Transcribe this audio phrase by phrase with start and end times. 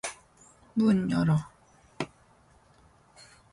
[0.75, 1.37] 문 열어.